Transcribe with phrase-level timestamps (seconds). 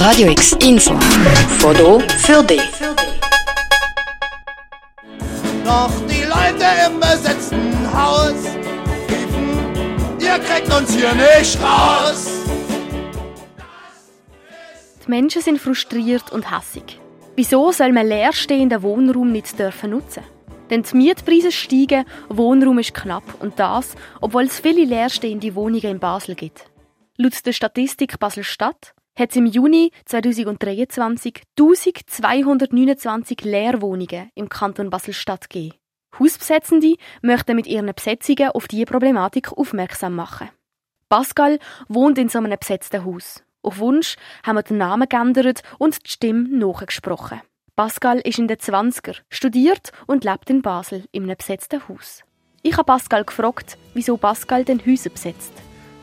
[0.00, 0.98] Radio X Info.
[1.58, 2.62] Foto für dich.
[5.62, 8.32] Doch die Leute im besetzten Haus
[9.10, 12.30] riefen, ihr kriegt uns hier nicht raus.
[15.04, 16.98] Die Menschen sind frustriert und hassig.
[17.36, 20.22] Wieso soll man leerstehenden Wohnraum nicht dürfen nutzen?
[20.70, 26.00] Denn die Mietpreise steigen, Wohnraum ist knapp und das, obwohl es viele leerstehende Wohnungen in
[26.00, 26.70] Basel gibt.
[27.18, 35.76] Laut der Statistik Basel-Stadt hat es im Juni 2023 1229 Leerwohnungen im Kanton Basel-Stadt gegeben.
[36.18, 40.48] Hausbesetzende möchten mit ihren Besetzungen auf diese Problematik aufmerksam machen.
[41.08, 43.42] Pascal wohnt in so einem besetzten Haus.
[43.62, 47.42] Auf Wunsch haben wir den Namen geändert und die Stimme nachgesprochen.
[47.76, 52.22] Pascal ist in den 20er, studiert und lebt in Basel in einem besetzten Haus.
[52.62, 55.52] Ich habe Pascal gefragt, wieso Pascal den Häuser besetzt.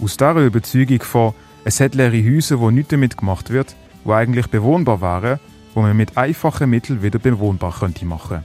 [0.00, 1.34] Aus dieser Überzeugung von,
[1.64, 5.40] es hat leere Häuser, wo nichts damit gemacht wird, wo eigentlich bewohnbar wären,
[5.72, 8.44] wo man mit einfachen Mitteln wieder bewohnbar könnte machen.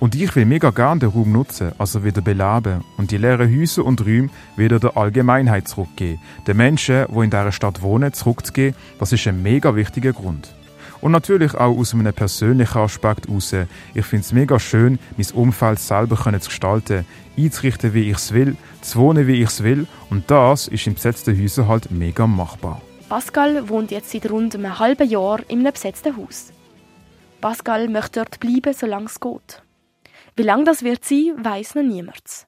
[0.00, 3.84] Und ich will mega gerne den Raum nutzen, also wieder beleben und die leeren Häuser
[3.84, 6.18] und Räume wieder der Allgemeinheit zurückgeben.
[6.46, 10.54] Den Menschen, die in dieser Stadt wohnen, zurückzugeben, das ist ein mega wichtiger Grund.
[11.00, 13.54] Und natürlich auch aus einem persönlichen Aspekt heraus.
[13.94, 17.06] Ich finde es mega schön, mein Umfeld selber zu gestalten,
[17.38, 19.86] einzurichten, wie ich es will, zu wohnen, wie ich es will.
[20.10, 22.82] Und das ist in besetzten Häusern halt mega machbar.
[23.08, 26.52] Pascal wohnt jetzt seit rund einem halben Jahr in einem besetzten Haus.
[27.40, 29.62] Pascal möchte dort bleiben, solange es geht.
[30.36, 32.46] Wie lange das wird sein, weiß noch niemand.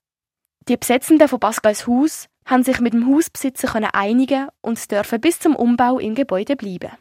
[0.69, 5.57] Die Besetzenden von Pascals Haus haben sich mit dem Hausbesitzer einigen und dürfen bis zum
[5.57, 6.93] Umbau im Gebäude bleiben.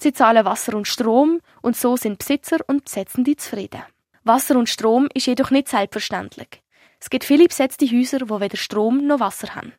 [0.00, 3.82] Sie zahlen Wasser und Strom und so sind Besitzer und Besetzende zufrieden.
[4.22, 6.62] Wasser und Strom ist jedoch nicht selbstverständlich.
[7.00, 9.72] Es gibt viele besetzte Häuser, wo weder Strom noch Wasser haben.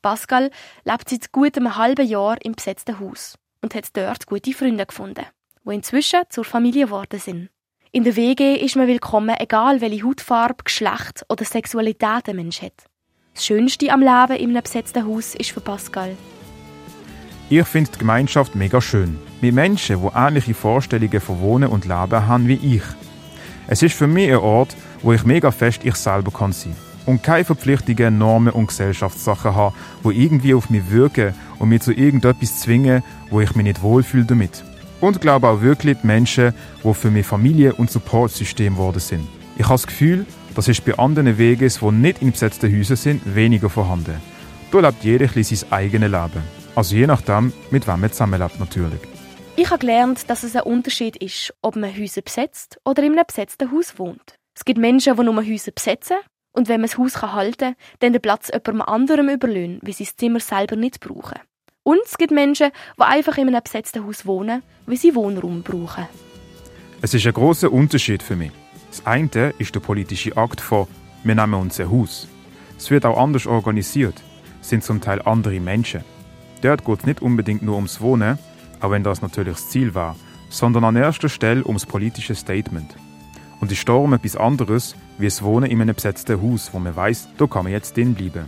[0.00, 0.50] Pascal
[0.84, 5.26] lebt seit gut einem halben Jahr im besetzten Haus und hat dort gute Freunde gefunden,
[5.64, 7.50] wo inzwischen zur Familie geworden sind.
[7.92, 12.84] In der WG ist man willkommen, egal welche Hautfarbe, Geschlecht oder Sexualität ein Mensch hat.
[13.34, 16.16] Das Schönste am Leben in einem besetzten Haus ist für Pascal.
[17.48, 19.18] Ich finde die Gemeinschaft mega schön.
[19.40, 22.82] Mit Menschen, die ähnliche Vorstellungen von Wohnen und Leben haben wie ich.
[23.68, 26.74] Es ist für mich ein Ort, wo ich mega fest ich selber kann sein
[27.06, 29.74] und keine Verpflichtungen, Normen und Gesellschaftssachen habe,
[30.04, 34.24] die irgendwie auf mich wirken und mich zu irgendetwas zwingen, wo ich mich nicht wohlfühle
[34.24, 34.64] damit.
[35.00, 36.52] Und glaube auch wirklich die Menschen,
[36.82, 39.28] die für mich Familie und Supportsystem geworden sind.
[39.56, 43.34] Ich habe das Gefühl, das ist bei anderen Wegen, die nicht in besetzten Häusern sind,
[43.36, 44.16] weniger vorhanden.
[44.72, 46.65] Da lebt jeder ein sein eigenes Leben.
[46.76, 49.00] Also je nachdem, mit wem man zusammenlebt natürlich.
[49.56, 53.24] Ich habe gelernt, dass es ein Unterschied ist, ob man Häuser besetzt oder in einem
[53.26, 54.38] besetzten Haus wohnt.
[54.54, 56.18] Es gibt Menschen, die nur Häuser besetzen
[56.52, 60.04] und wenn man das Haus halten kann, dann den Platz jemandem anderem überlöhnen, weil sie
[60.04, 61.40] das Zimmer selber nicht brauchen.
[61.82, 66.06] Und es gibt Menschen, die einfach in einem besetzten Haus wohnen, weil sie Wohnraum brauchen.
[67.00, 68.52] Es ist ein großer Unterschied für mich.
[68.90, 70.88] Das eine ist der politische Akt von
[71.24, 72.28] «Wir nehmen uns ein Haus».
[72.76, 74.22] Es wird auch anders organisiert,
[74.60, 76.04] es sind zum Teil andere Menschen.
[76.62, 78.38] Dort geht es nicht unbedingt nur ums Wohnen,
[78.80, 80.16] auch wenn das natürlich das Ziel war,
[80.48, 82.96] sondern an erster Stelle ums politische Statement.
[83.60, 87.28] Und ist darum etwas anderes, wie das Wohnen in einem besetzten Haus, wo man weiß,
[87.38, 88.44] da kann man jetzt drin bleiben.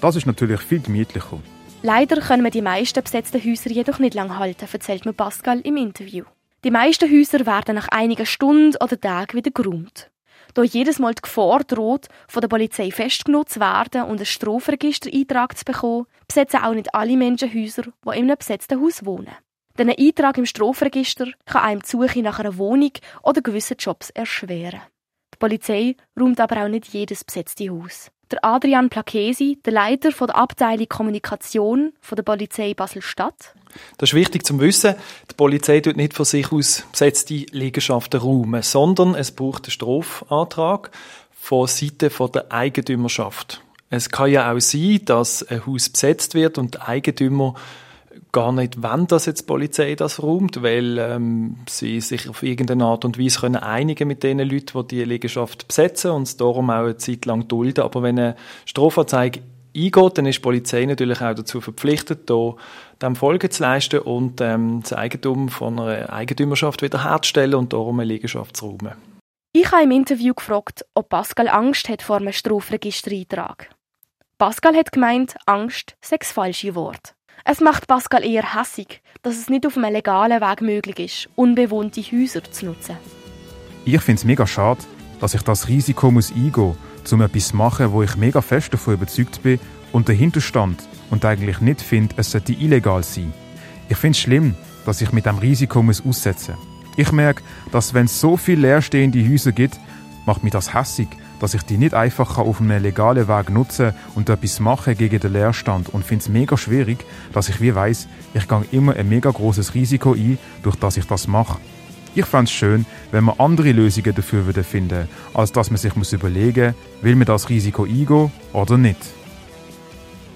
[0.00, 1.38] Das ist natürlich viel gemütlicher.
[1.82, 5.76] Leider können wir die meisten besetzten Häuser jedoch nicht lang halten, erzählt mir Pascal im
[5.78, 6.24] Interview.
[6.62, 10.10] Die meisten Häuser werden nach einigen Stunden oder Tagen wieder geräumt.
[10.54, 15.56] Da jedes Mal die Gefahr droht, von der Polizei festgenommen zu werden und ein Strafregister-Eintrag
[15.56, 19.34] zu bekommen, besetzen auch nicht alle Menschen Häuser, die in einem besetzten Haus wohnen.
[19.78, 24.10] Denn ein Eintrag im Strafregister kann einem die Suche nach einer Wohnung oder gewissen Jobs
[24.10, 24.82] erschweren.
[25.32, 28.10] Die Polizei räumt aber auch nicht jedes besetzte Haus.
[28.30, 33.54] Der Adrian Plakesi, der Leiter der Abteilung Kommunikation der Polizei Basel-Stadt.
[33.98, 34.94] Das ist wichtig zu wissen.
[35.30, 40.90] Die Polizei tut nicht von sich aus besetzte Liegenschaften räumen, sondern es braucht einen Strafantrag
[41.32, 43.62] von Seite der Eigentümerschaft.
[43.88, 47.54] Es kann ja auch sein, dass ein Haus besetzt wird und der Eigentümer
[48.32, 52.84] gar nicht wollen, dass jetzt die Polizei das räumt, weil ähm, sie sich auf irgendeine
[52.84, 56.70] Art und Weise können einigen mit den Leuten, die die Liegenschaft besetzen und es darum
[56.70, 57.82] auch eine Zeit lang dulden.
[57.82, 59.42] Aber wenn eine Strafanzeige
[59.76, 62.54] eingeht, dann ist die Polizei natürlich auch dazu verpflichtet, da
[63.02, 68.12] dem Folge zu leisten und ähm, das Eigentum von einer Eigentümerschaft wiederherzustellen und darum eine
[68.12, 68.94] Liegenschaft zu räumen.
[69.52, 73.70] Ich habe im Interview gefragt, ob Pascal Angst hat vor einem Strafregistereintrag.
[74.38, 77.14] Pascal hat gemeint, Angst sei das falsche Wort.
[77.44, 82.02] Es macht Pascal eher hässig, dass es nicht auf einem legalen Weg möglich ist, unbewohnte
[82.02, 82.96] Häuser zu nutzen.
[83.84, 84.80] Ich finde es mega schade,
[85.20, 88.72] dass ich das Risiko muss eingehen muss, um etwas zu machen, wo ich mega fest
[88.72, 89.58] davon überzeugt bin
[89.92, 93.32] und dahinter stand und eigentlich nicht finde, es sollte illegal sein.
[93.88, 94.54] Ich finde es schlimm,
[94.84, 96.96] dass ich mit dem Risiko muss aussetzen muss.
[96.96, 97.42] Ich merke,
[97.72, 99.80] dass wenn es so viele leerstehende Häuser gibt,
[100.26, 101.08] macht mich das hässig,
[101.40, 105.32] dass ich die nicht einfach auf einem legalen Weg nutzen und etwas machen gegen den
[105.32, 109.30] Leerstand und finde es mega schwierig, dass ich wie weiß, ich gehe immer ein mega
[109.30, 111.58] großes Risiko ein, durch das ich das mache.
[112.14, 115.94] Ich fände es schön, wenn man andere Lösungen dafür würde finden, als dass man sich
[115.96, 118.98] muss überlegen, will man das Risiko eingehen oder nicht.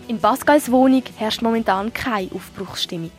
[0.06, 3.11] In Pascals Wohnung herrscht momentan keine Aufbruchsstimmung.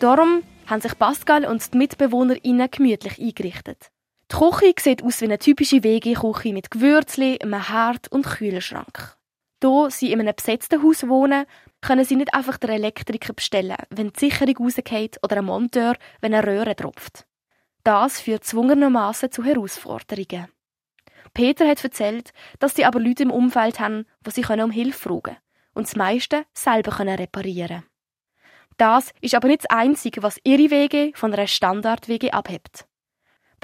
[0.00, 3.90] Darum haben sich Pascal und die MitbewohnerInnen gemütlich eingerichtet.
[4.30, 9.16] Die Küche sieht aus wie eine typische WG-Küche mit Gewürzli, einem Herd und Kühlschrank.
[9.60, 11.46] Da sie in einem besetzten Haus wohnen,
[11.80, 16.34] können sie nicht einfach den Elektriker bestellen, wenn die Sicherung rausgeht oder ein Monteur, wenn
[16.34, 17.26] eine Röhre tropft.
[17.82, 20.48] Das führt zwungenermaßen zu Herausforderungen.
[21.34, 25.22] Peter hat erzählt, dass sie aber Leute im Umfeld haben, die sie um Hilfe fragen
[25.22, 25.36] können
[25.74, 27.90] und das meiste selber reparieren können.
[28.76, 32.86] Das ist aber nicht das Einzige, was ihre Wege von einer Standard-WG abhebt.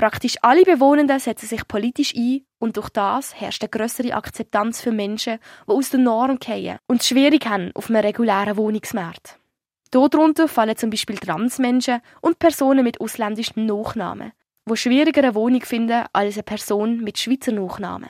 [0.00, 4.92] Praktisch alle Bewohnenden setzen sich politisch ein und durch das herrscht eine größere Akzeptanz für
[4.92, 5.38] Menschen,
[5.68, 9.38] die aus der Norm fallen und es schwierig haben auf einem regulären Wohnungsmarkt.
[9.90, 14.32] Darunter fallen zum Beispiel Transmenschen und Personen mit ausländischem Nachnamen,
[14.64, 18.08] die schwieriger eine Wohnung finden als eine Person mit Schweizer Nachnamen.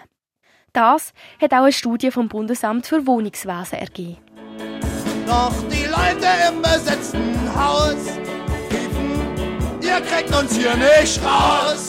[0.72, 1.12] Das
[1.42, 4.18] hat auch eine Studie vom Bundesamt für Wohnungswesen ergeben.
[5.26, 8.29] Doch die Leute im besetzten Haus
[10.00, 11.88] ihr kriegt uns hier nicht raus.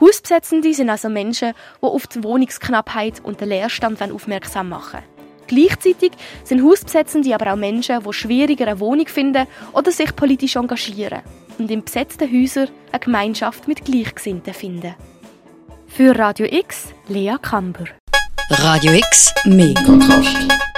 [0.00, 5.00] Hausbesetzende sind also Menschen, die auf die Wohnungsknappheit und den Leerstand aufmerksam machen
[5.48, 6.12] Gleichzeitig
[6.44, 11.22] sind Hausbesetzende aber auch Menschen, die schwieriger eine Wohnung finden oder sich politisch engagieren
[11.58, 14.94] und in besetzten Häusern eine Gemeinschaft mit Gleichgesinnten finden.
[15.86, 17.86] Für Radio X, Lea Kamber.
[18.50, 20.77] Radio X, mehr Kontrast.